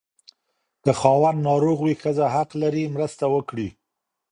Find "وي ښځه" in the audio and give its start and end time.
1.81-2.25